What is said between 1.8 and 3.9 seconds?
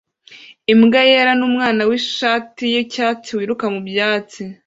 w'ishati y'icyatsi wiruka mu